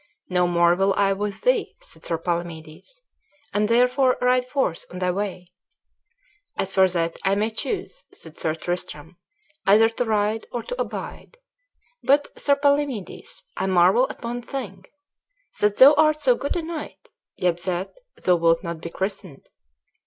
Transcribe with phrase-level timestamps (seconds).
[0.29, 3.03] "No more will I with thee," said Sir Palamedes,
[3.53, 5.51] "and therefore ride forth on thy way."
[6.57, 9.17] "As for that, I may choose," said Sir Tristram,
[9.67, 11.37] "either to ride or to abide.
[12.01, 14.85] But, Sir Palamedes, I marvel at one thing,
[15.59, 17.93] that thou art so good a knight, yet that
[18.25, 19.49] thou wilt not be christened."